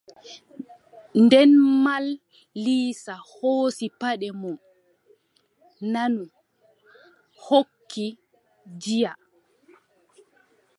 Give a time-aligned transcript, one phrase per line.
[1.23, 1.51] Nden
[1.83, 2.07] Mal
[2.75, 4.57] Iisa hoosi paɗe mon
[5.91, 6.23] nanu
[7.45, 8.05] hokki
[8.81, 9.11] Diya.